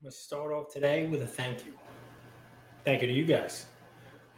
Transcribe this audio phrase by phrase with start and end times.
[0.00, 1.74] I'm going to start off today with a thank you.
[2.86, 3.66] Thank you to you guys.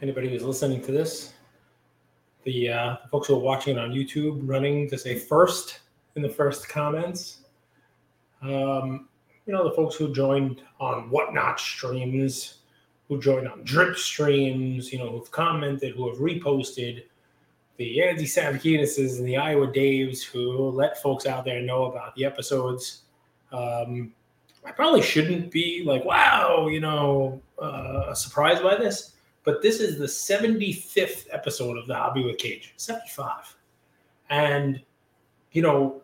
[0.01, 1.35] Anybody who's listening to this,
[2.43, 5.79] the, uh, the folks who are watching it on YouTube, running to say first
[6.17, 7.45] in the first comments.
[8.41, 9.07] Um,
[9.45, 12.55] you know, the folks who joined on whatnot streams,
[13.07, 17.05] who joined on drip streams, you know, who've commented, who have reposted,
[17.77, 22.25] the Andy Savakinuses and the Iowa Daves who let folks out there know about the
[22.25, 23.03] episodes.
[23.53, 24.11] Um,
[24.65, 29.13] I probably shouldn't be like, wow, you know, uh, surprised by this,
[29.43, 33.55] but this is the 75th episode of The Hobby with Cage, 75.
[34.29, 34.81] And,
[35.51, 36.01] you know,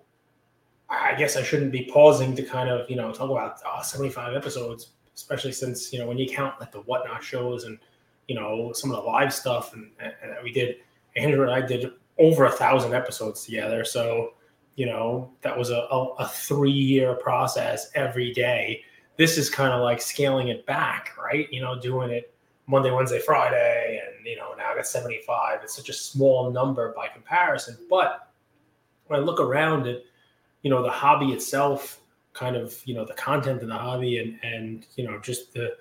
[0.89, 4.35] I guess I shouldn't be pausing to kind of, you know, talk about oh, 75
[4.35, 7.79] episodes, especially since, you know, when you count like the whatnot shows and,
[8.27, 10.77] you know, some of the live stuff and, and we did,
[11.15, 13.85] Andrew and I did over a thousand episodes together.
[13.85, 14.33] So,
[14.79, 18.81] you know that was a, a, a three year process every day.
[19.17, 21.51] This is kind of like scaling it back right?
[21.51, 22.33] You know doing it
[22.67, 26.93] monday wednesday friday and you know now i got 75 it's such a small number
[26.95, 27.75] by comparison.
[27.89, 28.31] But
[29.07, 30.03] when i look around at
[30.61, 31.99] you know the hobby itself
[32.33, 35.75] kind of you know the content of the hobby and and you know just the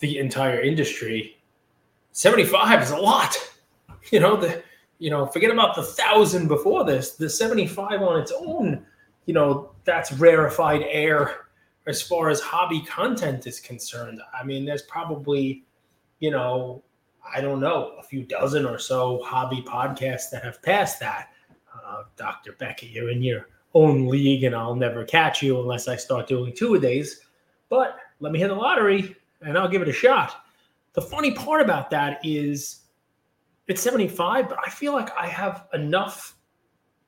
[0.00, 1.38] the entire industry
[2.12, 3.36] 75 is a lot.
[4.10, 4.62] You know the
[4.98, 7.12] you know, forget about the thousand before this.
[7.12, 8.84] The 75 on its own,
[9.26, 11.46] you know, that's rarefied air
[11.86, 14.20] as far as hobby content is concerned.
[14.38, 15.64] I mean, there's probably,
[16.20, 16.82] you know,
[17.34, 21.30] I don't know, a few dozen or so hobby podcasts that have passed that.
[21.74, 22.52] Uh, Dr.
[22.52, 26.54] Beckett, you're in your own league, and I'll never catch you unless I start doing
[26.54, 27.20] two a days.
[27.68, 30.46] But let me hit the lottery, and I'll give it a shot.
[30.92, 32.83] The funny part about that is
[33.66, 36.36] it's 75, but I feel like I have enough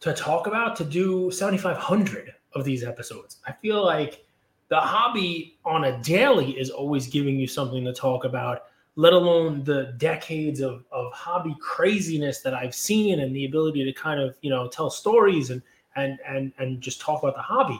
[0.00, 3.38] to talk about to do 7,500 of these episodes.
[3.46, 4.24] I feel like
[4.68, 8.62] the hobby on a daily is always giving you something to talk about,
[8.96, 13.92] let alone the decades of, of hobby craziness that I've seen and the ability to
[13.92, 15.62] kind of, you know, tell stories and,
[15.94, 17.78] and, and, and just talk about the hobby.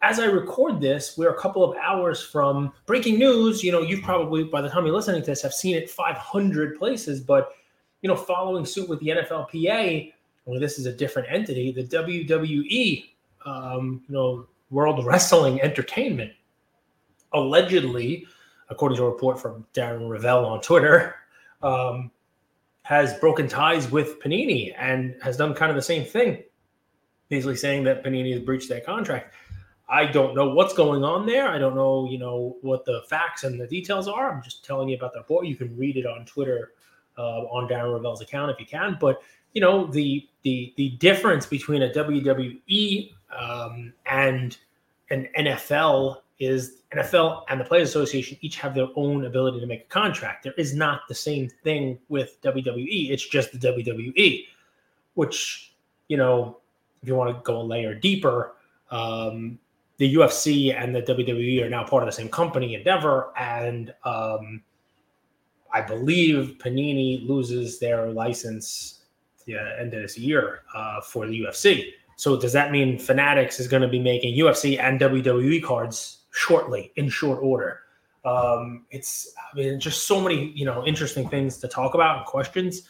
[0.00, 3.62] As I record this, we're a couple of hours from breaking news.
[3.62, 6.78] You know, you've probably, by the time you're listening to this, have seen it 500
[6.78, 7.52] places, but
[8.02, 10.12] you know, following suit with the NFLPA,
[10.44, 13.04] well, this is a different entity, the WWE,
[13.46, 16.32] um, you know, World Wrestling Entertainment,
[17.32, 18.26] allegedly,
[18.68, 21.14] according to a report from Darren Rovell on Twitter,
[21.62, 22.10] um,
[22.82, 26.42] has broken ties with Panini and has done kind of the same thing,
[27.28, 29.34] basically saying that Panini has breached their contract.
[29.88, 31.48] I don't know what's going on there.
[31.48, 34.32] I don't know, you know, what the facts and the details are.
[34.32, 35.46] I'm just telling you about the report.
[35.46, 36.72] You can read it on Twitter
[37.18, 38.96] uh, on Darren Rovell's account if you can.
[39.00, 39.22] But
[39.54, 44.56] you know the the the difference between a WWE um, and
[45.10, 49.82] an NFL is NFL and the Players Association each have their own ability to make
[49.82, 50.44] a contract.
[50.44, 53.10] There is not the same thing with WWE.
[53.10, 54.46] It's just the WWE,
[55.14, 55.74] which
[56.08, 56.58] you know
[57.02, 58.54] if you want to go a layer deeper.
[58.90, 59.58] Um,
[59.98, 64.62] the UFC and the WWE are now part of the same company, Endeavor, and um,
[65.72, 69.00] I believe Panini loses their license
[69.46, 71.92] the end of this year uh, for the UFC.
[72.16, 76.92] So does that mean Fanatics is going to be making UFC and WWE cards shortly
[76.96, 77.80] in short order?
[78.24, 82.26] Um, it's I mean just so many you know interesting things to talk about and
[82.26, 82.82] questions.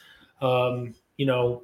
[0.42, 1.62] Um, you know,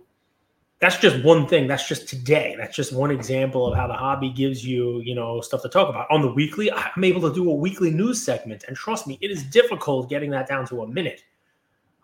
[0.80, 1.66] that's just one thing.
[1.66, 2.54] That's just today.
[2.56, 5.88] That's just one example of how the hobby gives you, you know, stuff to talk
[5.88, 6.06] about.
[6.10, 9.30] On the weekly, I'm able to do a weekly news segment, and trust me, it
[9.30, 11.24] is difficult getting that down to a minute.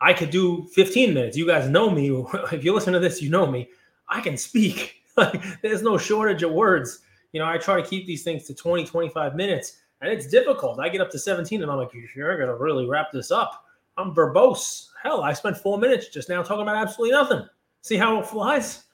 [0.00, 1.36] I could do 15 minutes.
[1.36, 2.08] You guys know me.
[2.52, 3.68] If you listen to this, you know me.
[4.08, 5.00] I can speak.
[5.16, 6.98] Like there's no shortage of words.
[7.30, 10.80] You know, I try to keep these things to 20, 25 minutes, and it's difficult.
[10.80, 13.64] I get up to 17, and I'm like, you're gonna really wrap this up.
[13.96, 14.88] I'm verbose.
[15.00, 17.48] Hell, I spent four minutes just now talking about absolutely nothing.
[17.84, 18.84] See how it flies?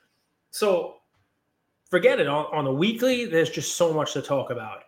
[0.51, 0.97] So
[1.91, 2.27] forget it.
[2.27, 4.83] On, on the weekly, there's just so much to talk about.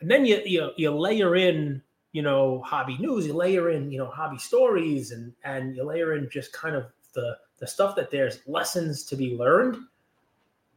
[0.00, 1.82] And then you, you you layer in,
[2.12, 6.14] you know, hobby news, you layer in, you know, hobby stories and and you layer
[6.14, 9.76] in just kind of the the stuff that there's lessons to be learned.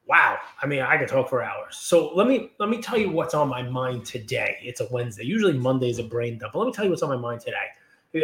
[0.05, 0.37] Wow.
[0.61, 1.77] I mean, I could talk for hours.
[1.77, 4.57] So let me let me tell you what's on my mind today.
[4.61, 5.23] It's a Wednesday.
[5.23, 6.51] Usually Monday's a brain dump.
[6.51, 7.67] But let me tell you what's on my mind today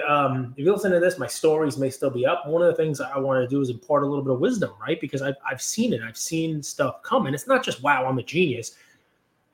[0.07, 2.47] um, if you listen to this, my stories may still be up.
[2.47, 4.71] One of the things I want to do is impart a little bit of wisdom,
[4.81, 4.99] right?
[4.99, 6.01] Because I've, I've seen it.
[6.01, 7.25] I've seen stuff come.
[7.25, 8.75] And it's not just, wow, I'm a genius.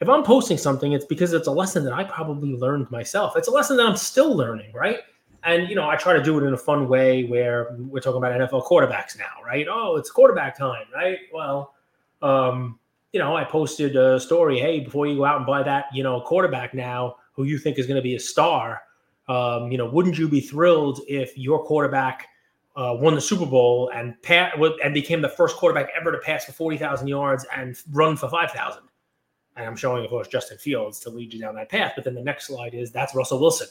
[0.02, 3.36] If I'm posting something, it's because it's a lesson that I probably learned myself.
[3.36, 5.00] It's a lesson that I'm still learning, right?
[5.44, 8.18] And, you know, I try to do it in a fun way where we're talking
[8.18, 9.68] about NFL quarterbacks now, right?
[9.70, 11.20] Oh, it's quarterback time, right?
[11.34, 11.74] Well,
[12.22, 12.80] um,
[13.14, 14.60] you know, I posted a story.
[14.60, 17.80] Hey, before you go out and buy that, you know, quarterback now, who you think
[17.80, 18.82] is going to be a star,
[19.30, 22.28] um, you know, wouldn't you be thrilled if your quarterback
[22.76, 24.52] uh, won the Super Bowl and pa-
[24.84, 28.28] and became the first quarterback ever to pass for forty thousand yards and run for
[28.28, 28.84] five thousand?
[29.56, 31.94] And I'm showing, of course, Justin Fields to lead you down that path.
[31.96, 33.68] But then the next slide is that's Russell Wilson.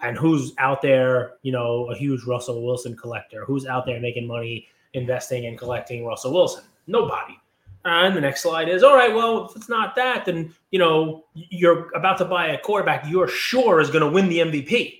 [0.00, 3.44] And who's out there, you know, a huge Russell Wilson collector?
[3.44, 6.64] Who's out there making money investing and collecting Russell Wilson?
[6.86, 7.36] Nobody.
[7.84, 9.14] And the next slide is all right.
[9.14, 13.28] Well, if it's not that, then you know you're about to buy a quarterback you're
[13.28, 14.98] sure is going to win the MVP,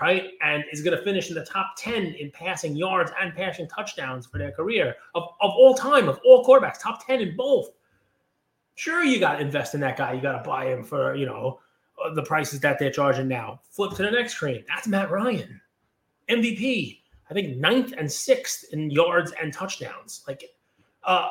[0.00, 0.30] right?
[0.42, 4.26] And is going to finish in the top ten in passing yards and passing touchdowns
[4.26, 7.70] for their career of, of all time of all quarterbacks, top ten in both.
[8.76, 10.14] Sure, you got to invest in that guy.
[10.14, 11.60] You got to buy him for you know
[12.14, 13.60] the prices that they're charging now.
[13.70, 14.64] Flip to the next screen.
[14.68, 15.60] That's Matt Ryan,
[16.28, 17.00] MVP.
[17.30, 20.22] I think ninth and sixth in yards and touchdowns.
[20.28, 20.44] Like,
[21.04, 21.28] uh,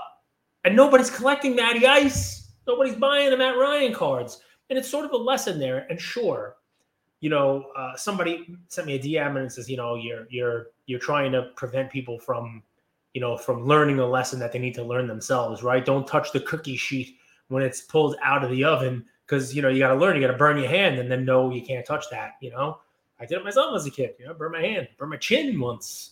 [0.64, 2.52] and nobody's collecting Matty Ice.
[2.68, 4.40] Nobody's buying the Matt Ryan cards.
[4.70, 5.86] And it's sort of a lesson there.
[5.90, 6.56] And sure,
[7.20, 11.00] you know, uh, somebody sent me a DM and says, you know, you're you're you're
[11.00, 12.64] trying to prevent people from,
[13.14, 15.86] you know, from learning a lesson that they need to learn themselves, right?
[15.86, 17.18] Don't touch the cookie sheet
[17.50, 20.16] when it's pulled out of the oven because you know you got to learn.
[20.16, 22.34] You got to burn your hand and then know you can't touch that.
[22.42, 22.80] You know,
[23.20, 24.16] I did it myself as a kid.
[24.20, 26.12] You know, burn my hand, burn my chin once.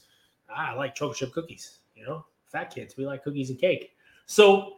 [0.49, 1.79] Ah, I like chocolate chip cookies.
[1.95, 3.91] You know, fat kids we like cookies and cake.
[4.25, 4.77] So,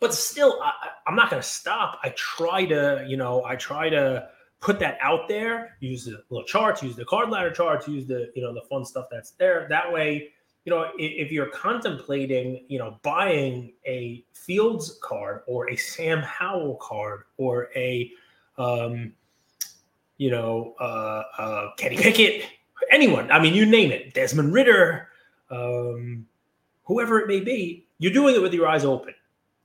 [0.00, 0.72] but still, I,
[1.06, 1.98] I'm not going to stop.
[2.02, 4.28] I try to, you know, I try to
[4.60, 5.76] put that out there.
[5.80, 8.84] Use the little charts, use the card ladder charts, use the, you know, the fun
[8.84, 9.66] stuff that's there.
[9.68, 10.30] That way,
[10.64, 16.76] you know, if, you're contemplating, you know, buying a Fields card or a Sam Howell
[16.76, 18.10] card or a,
[18.56, 19.12] um,
[20.16, 22.46] you know, uh, uh, Kenny Pickett,
[22.90, 23.30] anyone.
[23.30, 25.08] I mean, you name it, Desmond Ridder,
[25.50, 26.26] um,
[26.84, 27.83] whoever it may be.
[27.98, 29.14] You're doing it with your eyes open.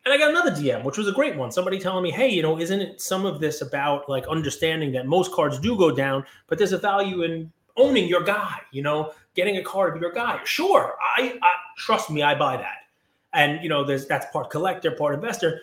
[0.06, 1.52] And I got another DM, which was a great one.
[1.52, 5.06] Somebody telling me, hey, you know, isn't it some of this about like understanding that
[5.06, 9.14] most cards do go down, but there's a value in owning your guy, you know,
[9.36, 10.40] getting a card of your guy.
[10.46, 10.96] Sure.
[11.18, 12.78] I, I trust me, I buy that.
[13.34, 15.62] And you know, there's that's part collector, part investor.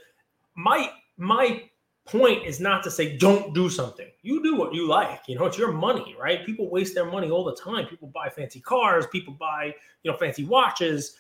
[0.55, 1.65] My my
[2.07, 4.07] point is not to say don't do something.
[4.23, 5.23] You do what you like.
[5.27, 6.47] You know, it's your money, right?
[6.47, 7.87] People waste their money all the time.
[7.87, 9.75] People buy fancy cars, people buy,
[10.05, 11.17] you know, fancy watches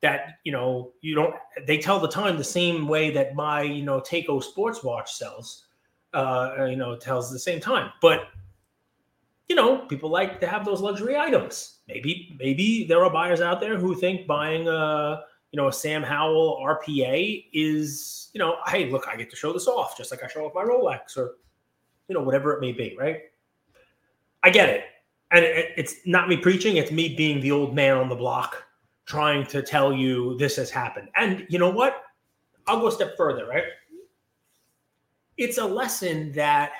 [0.00, 1.34] that you know you don't
[1.66, 5.66] they tell the time the same way that my you know Takeo sports watch sells
[6.14, 7.90] uh you know tells the same time.
[8.00, 8.28] But
[9.48, 11.80] you know people like to have those luxury items.
[11.88, 16.02] Maybe maybe there are buyers out there who think buying a you know a Sam
[16.02, 20.22] Howell RPA is you know hey look I get to show this off just like
[20.22, 21.36] I show off my Rolex or
[22.06, 23.22] you know whatever it may be right?
[24.44, 24.84] I get it.
[25.30, 28.64] And it, it's not me preaching it's me being the old man on the block
[29.08, 31.08] trying to tell you this has happened.
[31.16, 32.04] And you know what?
[32.66, 33.64] I'll go a step further, right?
[35.38, 36.72] It's a lesson that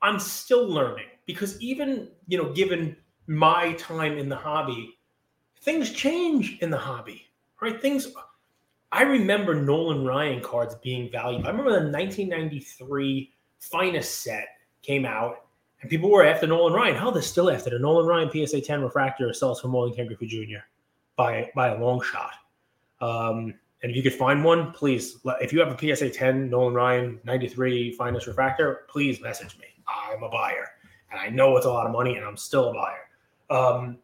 [0.00, 2.96] I'm still learning because even, you know, given
[3.26, 5.00] my time in the hobby,
[5.62, 7.26] things change in the hobby,
[7.60, 7.82] right?
[7.82, 8.06] Things
[8.92, 11.48] I remember Nolan Ryan cards being valuable.
[11.48, 14.46] I remember the 1993 finest set
[14.82, 15.46] came out
[15.80, 16.94] and people were after Nolan Ryan.
[16.94, 20.06] How they're still after the Nolan Ryan PSA 10 refractor sells for more than Ken
[20.06, 20.62] Griffey Jr
[21.18, 22.32] by by a long shot.
[23.02, 25.18] Um, and if you could find one, please.
[25.40, 29.66] If you have a PSA 10 Nolan Ryan 93 finest refractor, please message me.
[29.86, 30.70] I'm a buyer,
[31.10, 33.08] and I know it's a lot of money, and I'm still a buyer.
[33.50, 33.98] Um,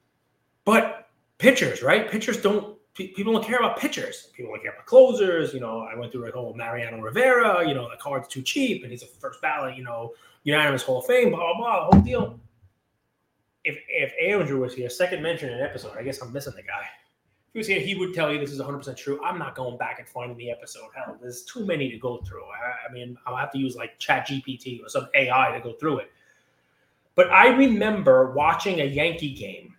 [0.65, 2.11] but pitchers, right?
[2.11, 2.75] Pitchers don't.
[2.95, 4.29] People don't care about pitchers.
[4.37, 5.53] People don't care about closers.
[5.53, 7.67] You know, I went through like, oh, Mariano Rivera.
[7.67, 9.77] You know, the card's too cheap, and he's a first ballot.
[9.77, 10.13] You know,
[10.45, 11.31] unanimous Hall of Fame.
[11.31, 11.85] Blah blah blah.
[11.91, 12.39] Whole deal.
[13.65, 16.63] If if Andrew was here, second mention in an episode, I guess I'm missing the
[16.63, 16.87] guy
[17.55, 19.25] he was here, he would tell you this is 100% true.
[19.25, 20.89] I'm not going back and finding the episode.
[20.93, 22.43] Hell, there's too many to go through.
[22.43, 25.75] I, I mean, I'll have to use like Chat GPT or some AI to go
[25.75, 26.11] through it.
[27.15, 29.77] But I remember watching a Yankee game,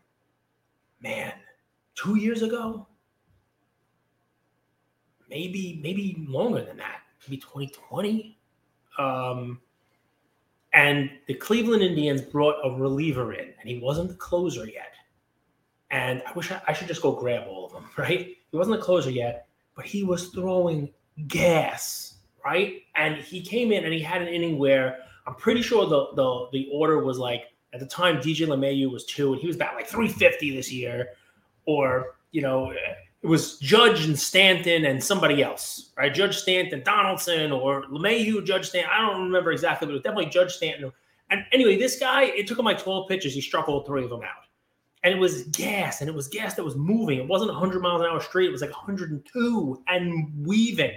[1.02, 1.34] man,
[1.96, 2.88] two years ago,
[5.30, 8.38] maybe maybe longer than that, maybe 2020.
[8.98, 9.60] Um,
[10.72, 14.94] and the Cleveland Indians brought a reliever in, and he wasn't the closer yet.
[15.92, 17.65] And I wish I, I should just go grab all
[17.98, 18.36] right?
[18.52, 20.92] He wasn't a closer yet, but he was throwing
[21.28, 22.82] gas, right?
[22.96, 26.48] And he came in and he had an inning where I'm pretty sure the the,
[26.52, 29.76] the order was like at the time DJ LeMahieu was two, and he was about
[29.76, 31.10] like 350 this year,
[31.66, 36.14] or you know, it was Judge and Stanton and somebody else, right?
[36.14, 38.92] Judge Stanton, Donaldson, or LeMahieu, Judge Stanton.
[38.94, 40.92] I don't remember exactly, but it was definitely Judge Stanton.
[41.32, 43.34] And anyway, this guy, it took him like 12 pitches.
[43.34, 44.45] He struck all three of them out
[45.06, 48.02] and it was gas and it was gas that was moving it wasn't 100 miles
[48.02, 50.92] an hour straight it was like 102 and weaving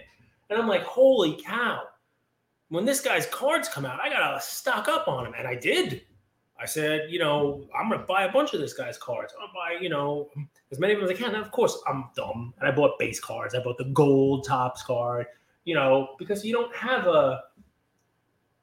[0.51, 1.83] and i'm like holy cow
[2.69, 6.03] when this guy's cards come out, I gotta stock up on him, and I did.
[6.61, 9.33] I said, you know, I'm gonna buy a bunch of this guy's cards.
[9.41, 10.29] I'll buy, you know,
[10.71, 11.35] as many of them as I can.
[11.35, 13.55] And of course, I'm dumb, and I bought base cards.
[13.55, 15.27] I bought the gold tops card,
[15.65, 17.43] you know, because you don't have a,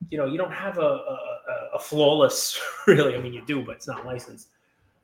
[0.10, 1.20] you know, you don't have a a,
[1.76, 2.60] a flawless.
[2.88, 4.50] Really, I mean, you do, but it's not licensed.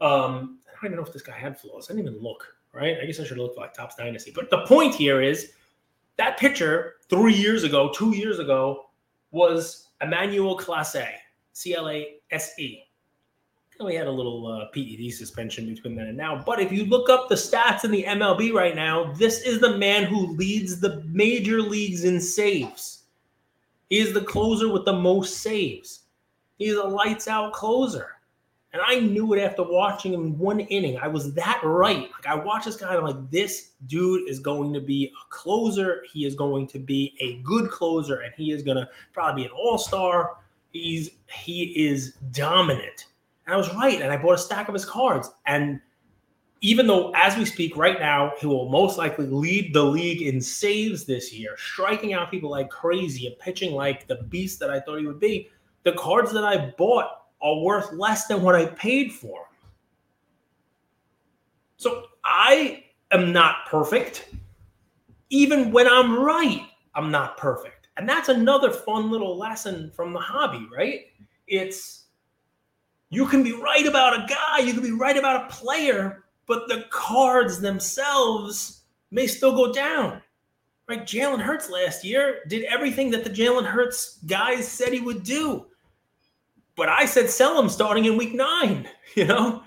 [0.01, 1.89] Um, I don't even know if this guy had flaws.
[1.89, 2.55] I didn't even look.
[2.73, 2.97] Right?
[3.01, 4.31] I guess I should look like Topps Dynasty.
[4.33, 5.51] But the point here is
[6.17, 8.89] that picture three years ago, two years ago,
[9.31, 11.05] was Emmanuel Clase,
[11.53, 12.83] C L A S E.
[13.83, 16.43] We had a little uh, PED suspension between then and now.
[16.45, 19.75] But if you look up the stats in the MLB right now, this is the
[19.77, 23.05] man who leads the major leagues in saves.
[23.89, 26.01] He is the closer with the most saves.
[26.57, 28.17] He's a lights out closer.
[28.73, 30.97] And I knew it after watching him one inning.
[30.97, 32.09] I was that right.
[32.11, 36.03] Like I watched this guy, I'm like, this dude is going to be a closer.
[36.11, 39.51] He is going to be a good closer, and he is gonna probably be an
[39.53, 40.37] all-star.
[40.71, 43.07] He's he is dominant.
[43.45, 44.01] And I was right.
[44.01, 45.29] And I bought a stack of his cards.
[45.45, 45.81] And
[46.61, 50.39] even though as we speak right now, he will most likely lead the league in
[50.39, 54.79] saves this year, striking out people like crazy and pitching like the beast that I
[54.79, 55.49] thought he would be.
[55.83, 59.47] The cards that I bought are worth less than what I paid for.
[61.77, 64.29] So I am not perfect.
[65.29, 67.89] Even when I'm right, I'm not perfect.
[67.97, 71.05] And that's another fun little lesson from the hobby, right?
[71.47, 72.05] It's
[73.09, 76.67] you can be right about a guy, you can be right about a player, but
[76.67, 80.21] the cards themselves may still go down.
[80.87, 81.03] Right?
[81.03, 85.65] Jalen Hurts last year did everything that the Jalen Hurts guys said he would do
[86.81, 89.61] but I said sell him starting in week nine, you know?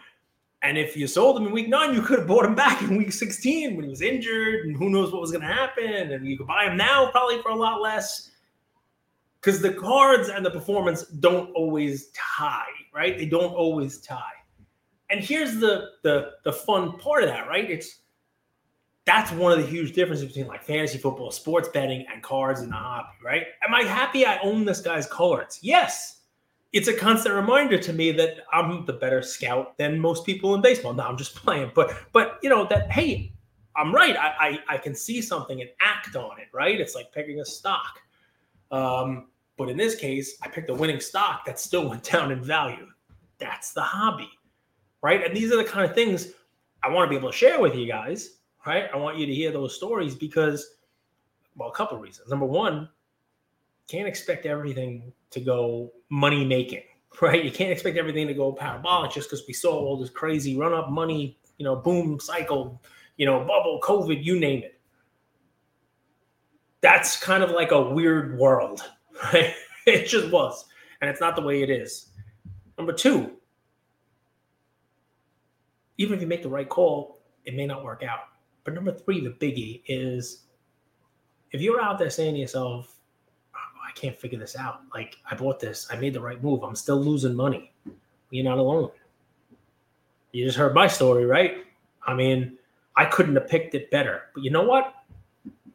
[0.63, 2.97] And if you sold him in week nine, you could have bought him back in
[2.97, 6.11] week 16 when he was injured and who knows what was going to happen.
[6.11, 8.33] And you could buy him now probably for a lot less
[9.41, 13.17] because the cards and the performance don't always tie, right?
[13.17, 14.19] They don't always tie.
[15.09, 17.71] And here's the the the fun part of that, right?
[17.71, 18.01] It's
[19.05, 22.71] that's one of the huge differences between like fantasy football, sports betting, and cards in
[22.71, 23.45] the hobby, right?
[23.65, 25.61] Am I happy I own this guy's cards?
[25.63, 26.23] Yes
[26.75, 30.61] it's a constant reminder to me that I'm the better scout than most people in
[30.61, 30.93] baseball.
[30.93, 33.33] No, I'm just playing, but but you know that hey,
[33.77, 34.17] I'm right.
[34.17, 36.49] I I, I can see something and act on it.
[36.53, 36.79] Right?
[36.79, 38.01] It's like picking a stock.
[38.73, 42.43] Um, but in this case, I picked a winning stock that still went down in
[42.43, 42.89] value.
[43.39, 44.31] That's the hobby,
[45.01, 45.25] right?
[45.25, 46.33] And these are the kind of things
[46.83, 48.39] I want to be able to share with you guys.
[48.67, 48.89] Right?
[48.93, 50.77] I want you to hear those stories because,
[51.55, 52.31] well, a couple reasons.
[52.31, 52.89] Number one,
[53.89, 56.83] can't expect everything to go money making,
[57.23, 57.45] right?
[57.45, 60.73] You can't expect everything to go parabolic just because we saw all this crazy run
[60.73, 62.81] up money, you know, boom cycle,
[63.17, 64.81] you know, bubble, COVID, you name it.
[66.81, 68.83] That's kind of like a weird world,
[69.33, 69.55] right?
[69.87, 70.65] It just was.
[71.01, 72.11] And it's not the way it is.
[72.79, 73.33] Number two,
[75.99, 78.21] even if you make the right call, it may not work out.
[78.65, 80.45] But number three, the biggie is
[81.53, 82.94] if you're out there saying to yourself,
[83.95, 84.83] can't figure this out.
[84.93, 86.63] Like, I bought this, I made the right move.
[86.63, 87.73] I'm still losing money.
[88.31, 88.91] You're not alone.
[90.33, 91.65] You just heard my story, right?
[92.07, 92.59] I mean,
[92.97, 94.23] I couldn't have picked it better.
[94.35, 94.95] But you know what?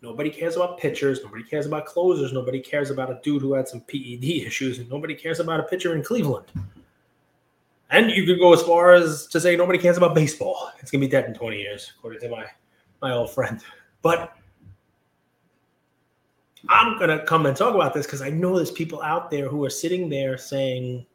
[0.01, 1.23] Nobody cares about pitchers.
[1.23, 2.31] Nobody cares about closers.
[2.31, 4.79] Nobody cares about a dude who had some PED issues.
[4.79, 6.45] And nobody cares about a pitcher in Cleveland.
[7.91, 10.71] And you could go as far as to say nobody cares about baseball.
[10.79, 12.45] It's gonna be dead in 20 years, according to my
[13.01, 13.61] my old friend.
[14.01, 14.33] But
[16.67, 19.47] I'm going to come and talk about this because I know there's people out there
[19.47, 21.05] who are sitting there saying,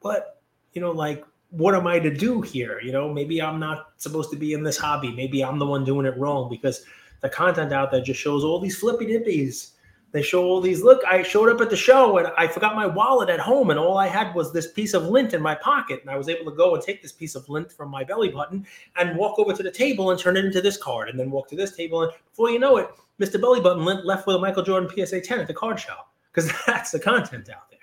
[0.00, 0.40] "What,
[0.72, 2.80] you know, like, what am I to do here?
[2.80, 5.12] You know, maybe I'm not supposed to be in this hobby.
[5.12, 6.84] Maybe I'm the one doing it wrong because
[7.20, 9.70] the content out there just shows all these flippy dippies.
[10.10, 10.82] They show all these.
[10.82, 13.78] Look, I showed up at the show and I forgot my wallet at home, and
[13.78, 16.00] all I had was this piece of lint in my pocket.
[16.00, 18.30] And I was able to go and take this piece of lint from my belly
[18.30, 21.30] button and walk over to the table and turn it into this card, and then
[21.30, 22.02] walk to this table.
[22.02, 22.88] And before you know it,
[23.20, 23.40] Mr.
[23.40, 25.96] Belly Button lint left with a Michael Jordan PSA 10 at the card show
[26.32, 27.78] because that's the content out there.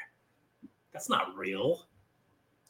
[0.94, 1.86] That's not real.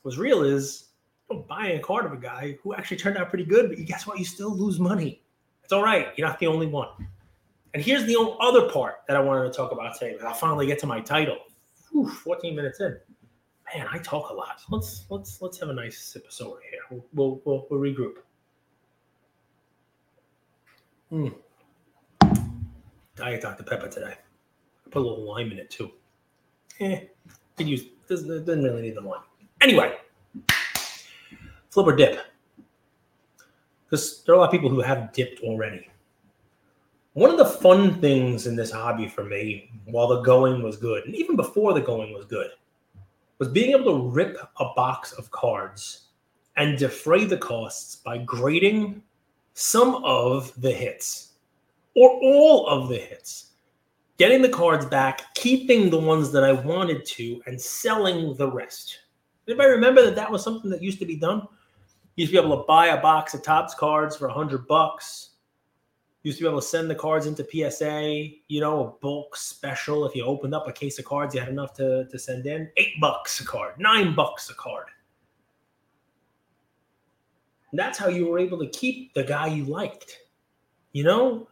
[0.01, 0.89] What's real is
[1.29, 4.05] you buying a card of a guy who actually turned out pretty good, but guess
[4.05, 4.19] what?
[4.19, 5.21] You still lose money.
[5.63, 6.07] It's all right.
[6.15, 6.89] You're not the only one.
[7.75, 10.15] And here's the other part that I wanted to talk about today.
[10.25, 11.39] I'll finally get to my title.
[11.91, 12.97] Whew, 14 minutes in.
[13.75, 14.61] Man, I talk a lot.
[14.69, 17.01] Let's let's let's have a nice sip of soda here.
[17.13, 18.19] We'll we'll, we'll, regroup.
[21.09, 21.27] Hmm.
[23.17, 23.63] Diet Dr.
[23.63, 24.13] Pepper today.
[24.13, 25.91] I put a little lime in it too.
[26.79, 27.01] Eh,
[27.57, 29.19] could use doesn't, doesn't really need the lime.
[29.59, 29.97] Anyway,
[31.71, 32.21] flip or dip.
[33.83, 35.89] Because there are a lot of people who have dipped already.
[37.15, 41.05] One of the fun things in this hobby for me, while the going was good,
[41.05, 42.49] and even before the going was good,
[43.39, 46.07] was being able to rip a box of cards
[46.57, 49.01] and defray the costs by grading
[49.53, 51.35] some of the hits
[51.95, 53.51] or all of the hits,
[54.17, 58.99] getting the cards back, keeping the ones that I wanted to, and selling the rest.
[59.47, 61.47] Anybody remember that that was something that used to be done?
[62.17, 64.67] You used to be able to buy a box of Topps cards for a hundred
[64.67, 65.29] bucks
[66.25, 70.05] used to be able to send the cards into PSA, you know, a bulk special.
[70.07, 72.67] If you opened up a case of cards, you had enough to, to send in.
[72.77, 74.87] Eight bucks a card, nine bucks a card.
[77.69, 80.17] And that's how you were able to keep the guy you liked.
[80.93, 81.47] You know,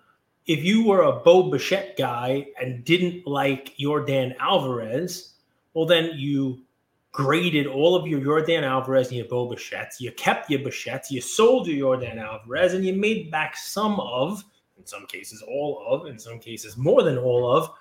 [0.47, 5.35] if you were a Bo Bichette guy and didn't like your Dan Alvarez,
[5.75, 6.63] well, then you
[7.11, 9.99] graded all of your Yordan Alvarez and your Bo Bichettes.
[9.99, 14.43] You kept your Bichettes, you sold your Yordan Alvarez, and you made back some of
[14.83, 17.71] in some cases all of, in some cases more than all of,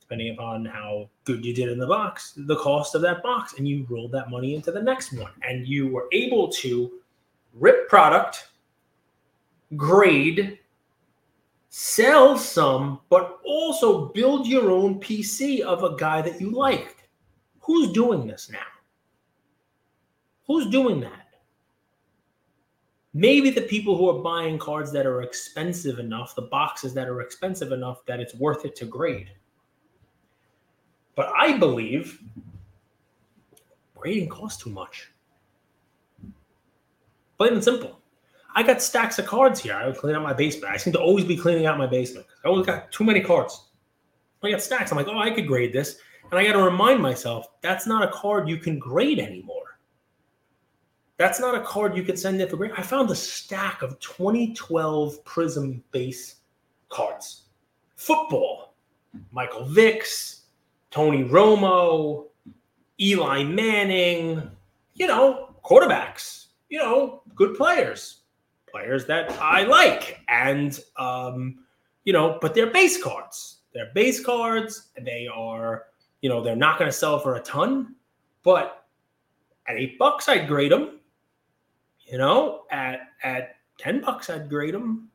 [0.00, 3.52] depending upon how good you did in the box, the cost of that box.
[3.58, 5.30] And you rolled that money into the next one.
[5.42, 6.90] And you were able to
[7.52, 8.48] rip product,
[9.76, 10.58] grade,
[11.68, 17.06] sell some, but also build your own PC of a guy that you liked.
[17.60, 18.58] Who's doing this now?
[20.46, 21.27] Who's doing that?
[23.14, 27.20] Maybe the people who are buying cards that are expensive enough, the boxes that are
[27.20, 29.30] expensive enough that it's worth it to grade.
[31.14, 32.20] But I believe
[33.96, 35.10] grading costs too much.
[37.38, 38.00] Plain and simple.
[38.54, 39.74] I got stacks of cards here.
[39.74, 40.72] I would clean out my basement.
[40.72, 42.26] I seem to always be cleaning out my basement.
[42.44, 43.68] I always got too many cards.
[44.42, 44.90] I got stacks.
[44.90, 45.98] I'm like, oh, I could grade this.
[46.30, 49.57] And I got to remind myself that's not a card you can grade anymore.
[51.18, 52.70] That's not a card you could send in for grade.
[52.76, 56.36] I found a stack of 2012 Prism base
[56.88, 57.42] cards.
[57.96, 58.74] Football,
[59.32, 60.42] Michael Vicks,
[60.92, 62.26] Tony Romo,
[63.00, 64.48] Eli Manning,
[64.94, 68.20] you know, quarterbacks, you know, good players,
[68.70, 70.20] players that I like.
[70.28, 71.64] And, um,
[72.04, 73.58] you know, but they're base cards.
[73.74, 74.90] They're base cards.
[75.00, 75.86] They are,
[76.22, 77.96] you know, they're not going to sell for a ton,
[78.44, 78.84] but
[79.66, 80.97] at eight bucks, I'd grade them
[82.10, 85.08] you know, at at 10 bucks, I'd grade them.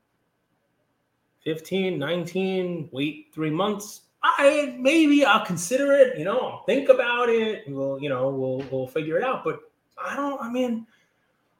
[1.43, 4.01] 15, 19, wait three months.
[4.23, 7.63] I maybe I'll consider it, you know, I'll think about it.
[7.67, 9.43] We'll, you know, we'll we'll figure it out.
[9.43, 9.59] But
[10.03, 10.87] I don't, I mean,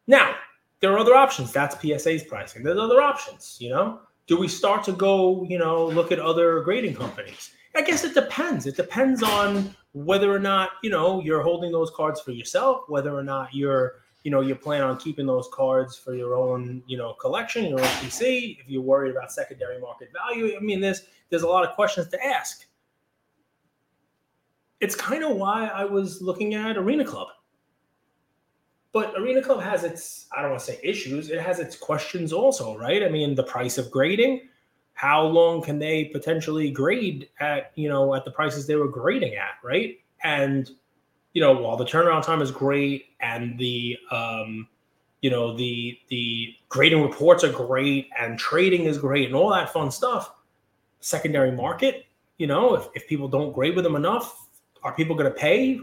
[0.07, 0.35] now
[0.79, 1.51] there are other options.
[1.51, 2.63] That's PSA's pricing.
[2.63, 3.99] There's other options, you know.
[4.27, 7.51] Do we start to go, you know, look at other grading companies?
[7.75, 8.65] I guess it depends.
[8.65, 13.13] It depends on whether or not, you know, you're holding those cards for yourself, whether
[13.13, 16.97] or not you're you know you plan on keeping those cards for your own you
[16.97, 21.03] know collection your own pc if you're worried about secondary market value i mean there's
[21.29, 22.67] there's a lot of questions to ask.
[24.79, 27.27] It's kind of why i was looking at arena club.
[28.91, 32.31] But arena club has its i don't want to say issues it has its questions
[32.33, 33.03] also right?
[33.03, 34.49] I mean the price of grading
[34.95, 39.35] how long can they potentially grade at you know at the prices they were grading
[39.35, 39.97] at right?
[40.23, 40.69] And
[41.33, 44.67] you know, while the turnaround time is great and the um,
[45.21, 49.71] you know the the grading reports are great and trading is great and all that
[49.71, 50.33] fun stuff,
[50.99, 52.05] secondary market,
[52.37, 54.47] you know, if, if people don't grade with them enough,
[54.83, 55.79] are people going to pay?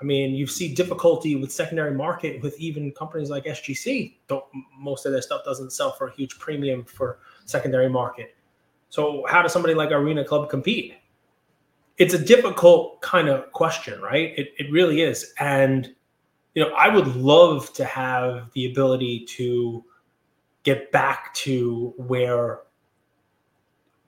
[0.00, 4.14] I mean, you see difficulty with secondary market with even companies like SGC.
[4.28, 4.44] Don't
[4.76, 8.34] most of their stuff doesn't sell for a huge premium for secondary market.
[8.90, 10.94] So how does somebody like Arena Club compete?
[11.98, 14.32] it's a difficult kind of question, right?
[14.38, 15.32] It, it really is.
[15.38, 15.94] And,
[16.58, 19.84] you know, I would love to have the ability to
[20.64, 22.62] get back to where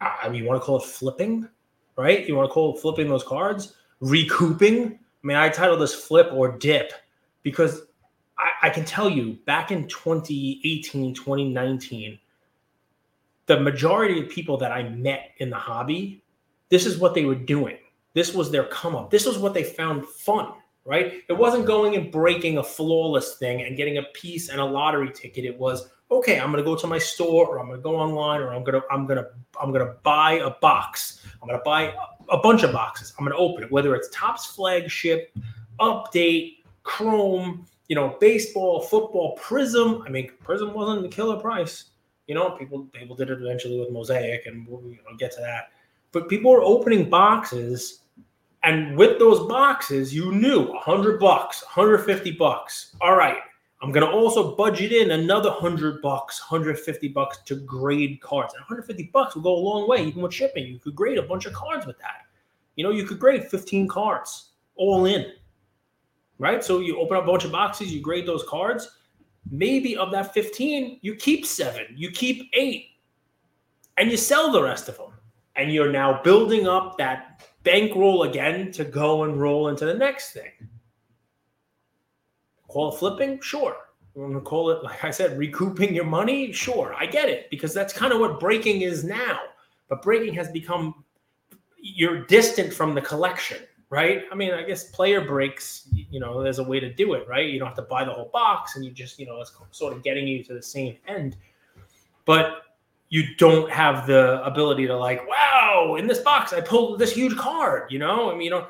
[0.00, 1.48] I mean, you want to call it flipping,
[1.96, 2.26] right?
[2.26, 4.94] You want to call it flipping those cards, recouping.
[4.94, 6.92] I mean, I titled this flip or dip
[7.44, 7.82] because
[8.36, 12.18] I, I can tell you back in 2018, 2019,
[13.46, 16.24] the majority of people that I met in the hobby
[16.68, 17.76] this is what they were doing.
[18.14, 19.10] This was their come up.
[19.10, 20.52] This was what they found fun,
[20.90, 21.22] right?
[21.28, 25.12] It wasn't going and breaking a flawless thing and getting a piece and a lottery
[25.12, 25.44] ticket.
[25.44, 26.40] It was okay.
[26.40, 28.64] I'm going to go to my store, or I'm going to go online, or I'm
[28.64, 29.30] going to I'm to
[29.62, 31.24] I'm to buy a box.
[31.40, 31.94] I'm going to buy
[32.28, 33.14] a bunch of boxes.
[33.16, 35.32] I'm going to open it, whether it's Topps flagship,
[35.78, 40.02] update, Chrome, you know, baseball, football, Prism.
[40.04, 41.84] I mean, Prism wasn't the killer price.
[42.26, 45.68] You know, people people did it eventually with Mosaic, and we'll know, get to that
[46.12, 48.00] but people were opening boxes
[48.62, 53.38] and with those boxes you knew 100 bucks 150 bucks all right
[53.82, 58.52] I'm going to also budget in another 100 bucks, 150 bucks to grade cards.
[58.52, 60.66] And 150 bucks will go a long way, even with shipping.
[60.66, 62.26] You could grade a bunch of cards with that.
[62.76, 65.32] You know, you could grade 15 cards all in,
[66.38, 66.62] right?
[66.62, 68.98] So you open up a bunch of boxes, you grade those cards.
[69.50, 72.90] Maybe of that 15, you keep seven, you keep eight,
[73.96, 75.12] and you sell the rest of them.
[75.56, 80.32] And you're now building up that bankroll again to go and roll into the next
[80.32, 80.50] thing.
[82.68, 83.40] Call it flipping?
[83.40, 83.76] Sure.
[84.14, 86.52] You want to call it, like I said, recouping your money?
[86.52, 86.94] Sure.
[86.98, 89.38] I get it because that's kind of what breaking is now.
[89.88, 91.04] But breaking has become,
[91.76, 94.22] you're distant from the collection, right?
[94.30, 97.48] I mean, I guess player breaks, you know, there's a way to do it, right?
[97.48, 99.92] You don't have to buy the whole box and you just, you know, it's sort
[99.92, 101.36] of getting you to the same end.
[102.24, 102.62] But
[103.10, 107.36] you don't have the ability to like, wow, in this box I pulled this huge
[107.36, 108.30] card, you know?
[108.30, 108.66] I mean, you know,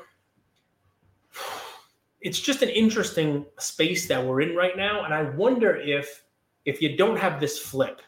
[2.21, 6.23] it's just an interesting space that we're in right now and i wonder if
[6.65, 7.99] if you don't have this flip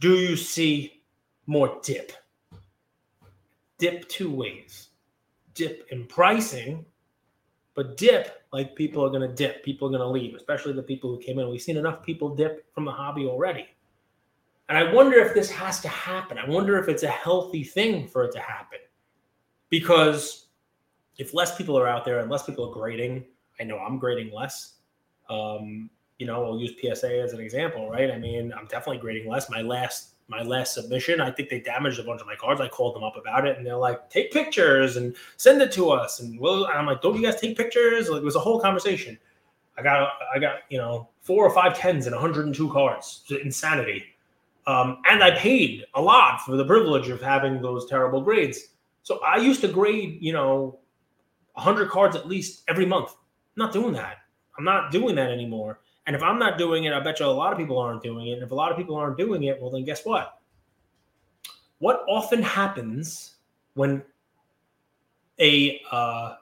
[0.00, 1.02] do you see
[1.46, 2.12] more dip?
[3.78, 4.88] Dip two ways.
[5.54, 6.84] Dip in pricing
[7.74, 10.82] but dip like people are going to dip people are going to leave especially the
[10.82, 11.48] people who came in.
[11.48, 13.66] We've seen enough people dip from the hobby already
[14.68, 18.06] and i wonder if this has to happen i wonder if it's a healthy thing
[18.06, 18.78] for it to happen
[19.70, 20.46] because
[21.18, 23.24] if less people are out there and less people are grading
[23.60, 24.74] I know I'm grading less.
[25.28, 28.10] Um, you know, we'll use PSA as an example, right?
[28.10, 29.50] I mean, I'm definitely grading less.
[29.50, 32.60] My last my last submission, I think they damaged a bunch of my cards.
[32.60, 35.90] I called them up about it, and they're like, "Take pictures and send it to
[35.90, 38.40] us." And well, and I'm like, "Don't you guys take pictures?" Like, it was a
[38.40, 39.18] whole conversation.
[39.78, 43.24] I got I got you know four or five tens and 102 cards.
[43.28, 44.04] It's insanity.
[44.68, 48.74] Um, and I paid a lot for the privilege of having those terrible grades.
[49.02, 50.80] So I used to grade, you know,
[51.54, 53.12] 100 cards at least every month.
[53.12, 54.18] I'm not doing that.
[54.58, 55.80] I'm not doing that anymore.
[56.06, 58.26] And if I'm not doing it, I bet you a lot of people aren't doing
[58.26, 58.34] it.
[58.34, 60.38] And if a lot of people aren't doing it, well, then guess what?
[61.78, 63.36] What often happens
[63.72, 64.02] when
[65.40, 66.34] a uh,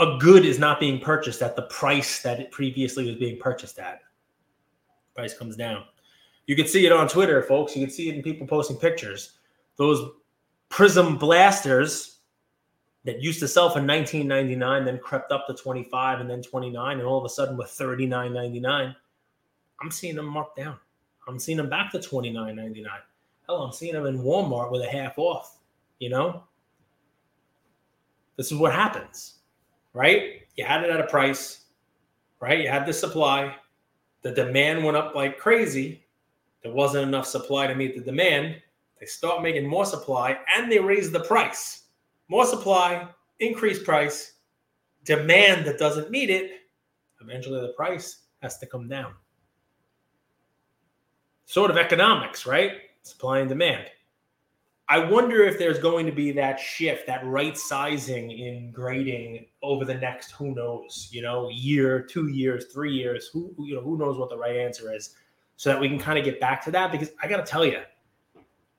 [0.00, 3.78] a good is not being purchased at the price that it previously was being purchased
[3.78, 4.00] at?
[5.14, 5.84] Price comes down.
[6.46, 7.74] You can see it on Twitter, folks.
[7.74, 9.38] You can see it in people posting pictures.
[9.76, 10.10] Those
[10.68, 12.18] Prism blasters
[13.04, 17.06] that used to sell for 19.99 then crept up to 25 and then 29 and
[17.06, 18.96] all of a sudden with 39.99
[19.80, 20.76] i'm seeing them marked down.
[21.28, 22.86] I'm seeing them back to 29.99
[23.46, 25.58] hell i'm seeing them in walmart with a half off
[26.00, 26.42] you know?
[28.36, 29.38] This is what happens
[29.92, 30.40] right?
[30.56, 31.66] You had it at a price
[32.40, 32.60] right?
[32.60, 33.54] You had the supply.
[34.22, 36.03] The demand went up like crazy
[36.64, 38.56] there wasn't enough supply to meet the demand
[38.98, 41.84] they start making more supply and they raise the price
[42.28, 43.08] more supply,
[43.40, 44.34] increased price,
[45.04, 46.52] demand that doesn't meet it,
[47.20, 49.12] eventually the price has to come down.
[51.46, 52.72] Sort of economics, right?
[53.02, 53.86] Supply and demand.
[54.88, 59.84] I wonder if there's going to be that shift, that right sizing in grading over
[59.84, 63.96] the next who knows, you know, year, two years, three years, who you know, who
[63.96, 65.14] knows what the right answer is,
[65.56, 66.92] so that we can kind of get back to that.
[66.92, 67.80] Because I got to tell you,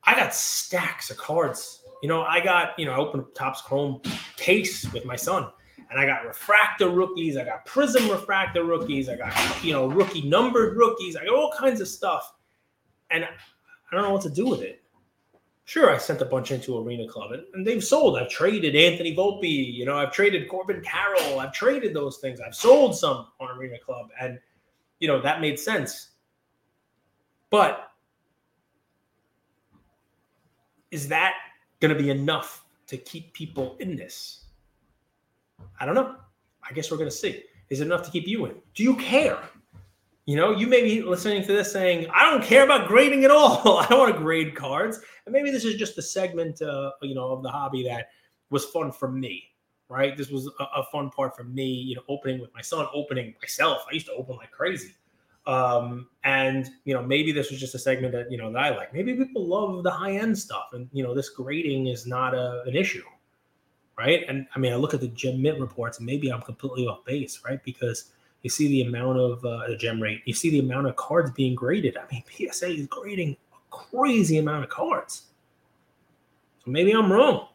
[0.03, 3.99] I got stacks of cards you know, I got, you know, I opened Topps Chrome
[4.38, 5.49] case with my son,
[5.89, 9.33] and I got refractor rookies, I got prism refractor rookies, I got,
[9.63, 12.33] you know, rookie numbered rookies, I got all kinds of stuff.
[13.09, 14.83] And I don't know what to do with it.
[15.63, 18.19] Sure, I sent a bunch into Arena Club and, and they've sold.
[18.19, 22.39] I've traded Anthony Volpe, you know, I've traded Corbin Carroll, I've traded those things.
[22.39, 24.39] I've sold some on Arena Club, and
[24.99, 26.11] you know, that made sense.
[27.49, 27.91] But
[30.91, 31.34] is that
[31.79, 34.45] going to be enough to keep people in this?
[35.79, 36.15] I don't know.
[36.67, 37.43] I guess we're going to see.
[37.69, 38.55] Is it enough to keep you in?
[38.73, 39.39] Do you care?
[40.25, 43.31] You know, you may be listening to this saying, I don't care about grading at
[43.31, 43.77] all.
[43.79, 44.99] I don't want to grade cards.
[45.25, 48.08] And maybe this is just a segment, uh, you know, of the hobby that
[48.49, 49.43] was fun for me,
[49.88, 50.17] right?
[50.17, 53.36] This was a, a fun part for me, you know, opening with my son, opening
[53.39, 53.86] myself.
[53.89, 54.95] I used to open like crazy.
[55.47, 58.75] Um, and you know, maybe this was just a segment that you know that I
[58.75, 58.93] like.
[58.93, 62.63] Maybe people love the high end stuff, and you know, this grading is not a,
[62.65, 63.03] an issue,
[63.97, 64.23] right?
[64.27, 67.05] And I mean, I look at the gem mint reports, and maybe I'm completely off
[67.05, 67.63] base, right?
[67.63, 70.95] Because you see the amount of uh, the gem rate, you see the amount of
[70.95, 71.97] cards being graded.
[71.97, 75.23] I mean, PSA is grading a crazy amount of cards.
[76.63, 77.47] So maybe I'm wrong.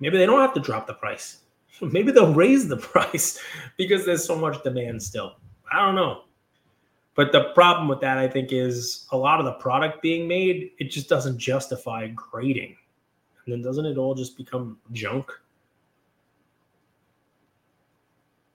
[0.00, 1.38] Maybe they don't have to drop the price.
[1.80, 3.40] Maybe they'll raise the price
[3.76, 5.36] because there's so much demand still.
[5.72, 6.22] I don't know.
[7.14, 10.72] But the problem with that, I think, is a lot of the product being made,
[10.78, 12.76] it just doesn't justify grading.
[13.44, 15.30] And then doesn't it all just become junk?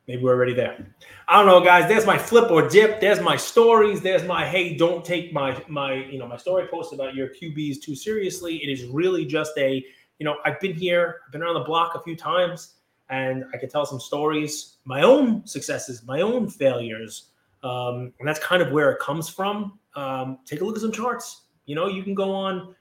[0.08, 0.88] maybe we're already there.
[1.28, 1.88] I don't know, guys.
[1.88, 3.00] There's my flip or dip.
[3.00, 4.02] There's my stories.
[4.02, 7.82] There's my hey, don't take my my you know my story post about your QBs
[7.82, 8.58] too seriously.
[8.58, 9.86] It is really just a
[10.20, 12.76] you know I've been here, I've been around the block a few times,
[13.10, 17.30] and I can tell some stories, my own successes, my own failures,
[17.64, 19.80] um, and that's kind of where it comes from.
[19.96, 21.44] Um, take a look at some charts.
[21.66, 22.76] You know, you can go on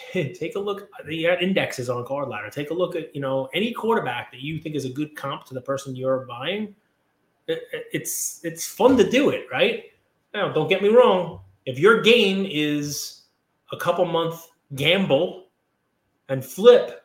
[0.12, 2.50] take a look the indexes on card ladder.
[2.50, 5.44] Take a look at you know any quarterback that you think is a good comp
[5.46, 6.74] to the person you're buying.
[7.46, 7.62] It,
[7.92, 9.84] it's it's fun to do it right?
[10.34, 11.40] Now don't get me wrong.
[11.66, 13.22] If your game is
[13.72, 15.48] a couple month gamble
[16.28, 17.04] and flip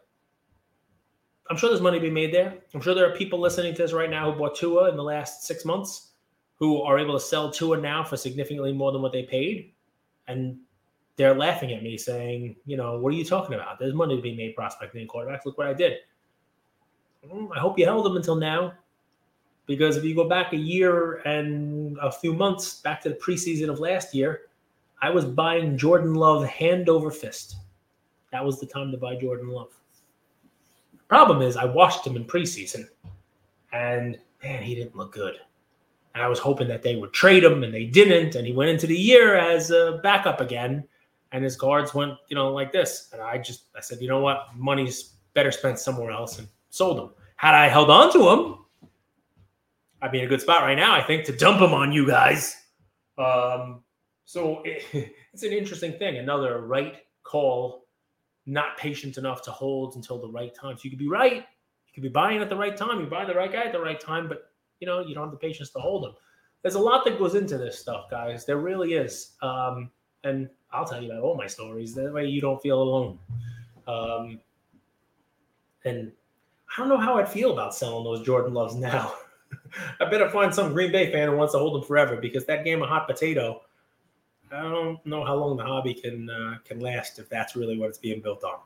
[1.49, 2.57] i'm sure there's money to be made there.
[2.73, 5.03] I'm sure there are people listening to this right now who bought tua in the
[5.03, 6.11] last six months
[6.57, 9.73] who are able to sell tua now for significantly more than what they paid
[10.27, 10.57] and
[11.17, 13.79] they're laughing at me saying, you know, what are you talking about?
[13.79, 15.45] There's money to be made prospecting in quarterbacks.
[15.45, 15.99] Look what I did.
[17.31, 18.73] Mm, I hope you held them until now.
[19.65, 23.69] Because if you go back a year and a few months back to the preseason
[23.69, 24.41] of last year,
[25.01, 27.55] I was buying Jordan Love hand over fist.
[28.31, 29.71] That was the time to buy Jordan Love.
[31.07, 32.87] Problem is, I watched him in preseason,
[33.71, 35.35] and man, he didn't look good.
[36.15, 38.33] And I was hoping that they would trade him, and they didn't.
[38.33, 40.87] And he went into the year as a backup again
[41.35, 43.09] and his cards went, you know, like this.
[43.11, 46.97] And I just, I said, you know what, money's better spent somewhere else, and sold
[46.97, 47.09] him.
[47.35, 48.89] Had I held on to him,
[50.01, 52.07] I'd be in a good spot right now, I think, to dump him on you
[52.07, 52.55] guys.
[53.17, 53.83] Um,
[54.23, 54.85] so it,
[55.33, 56.17] it's an interesting thing.
[56.17, 57.85] Another right call,
[58.45, 60.77] not patient enough to hold until the right time.
[60.77, 61.33] So you could be right.
[61.33, 63.01] You could be buying at the right time.
[63.01, 65.31] You buy the right guy at the right time, but you know, you don't have
[65.31, 66.13] the patience to hold them.
[66.61, 68.45] There's a lot that goes into this stuff, guys.
[68.45, 69.33] There really is.
[69.41, 69.91] Um,
[70.23, 71.93] and I'll tell you about all my stories.
[71.95, 73.19] That way you don't feel alone.
[73.87, 74.39] Um,
[75.85, 76.11] and
[76.75, 79.13] I don't know how I'd feel about selling those Jordan Loves now.
[79.99, 82.65] I better find some Green Bay fan who wants to hold them forever because that
[82.65, 83.61] game of hot potato.
[84.51, 87.89] I don't know how long the hobby can uh, can last if that's really what
[87.89, 88.59] it's being built on.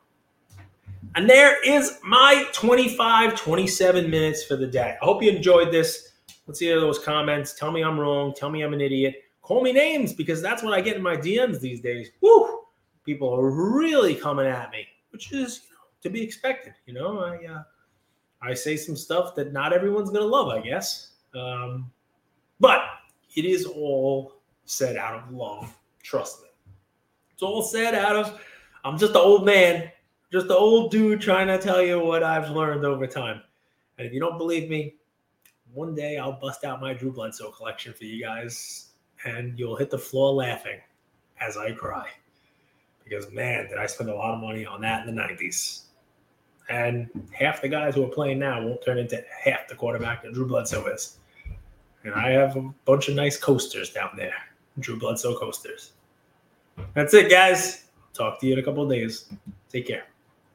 [1.14, 4.96] And there is my 25, 27 minutes for the day.
[5.00, 6.12] I hope you enjoyed this.
[6.46, 7.54] Let's see those comments.
[7.54, 8.34] Tell me I'm wrong.
[8.34, 9.16] Tell me I'm an idiot
[9.50, 12.10] call me names because that's what I get in my DMs these days.
[12.20, 12.60] Woo!
[13.04, 16.72] People are really coming at me, which is you know, to be expected.
[16.86, 17.62] You know, I uh,
[18.40, 21.14] I say some stuff that not everyone's gonna love, I guess.
[21.34, 21.90] Um,
[22.60, 22.82] but
[23.34, 24.34] it is all
[24.66, 25.76] said out of love.
[26.00, 26.48] Trust me.
[27.32, 28.40] It's all said out of
[28.84, 29.90] I'm just an old man,
[30.30, 33.42] just an old dude trying to tell you what I've learned over time.
[33.98, 34.94] And if you don't believe me,
[35.72, 38.90] one day I'll bust out my Drew Bledsoe collection for you guys
[39.24, 40.78] and you'll hit the floor laughing
[41.40, 42.08] as I cry.
[43.04, 45.82] Because man, did I spend a lot of money on that in the 90s.
[46.68, 50.32] And half the guys who are playing now won't turn into half the quarterback that
[50.32, 51.18] Drew Bledsoe is.
[52.04, 54.34] And I have a bunch of nice coasters down there,
[54.78, 55.92] Drew Bledsoe coasters.
[56.94, 57.86] That's it, guys.
[58.14, 59.28] Talk to you in a couple days.
[59.68, 60.04] Take care.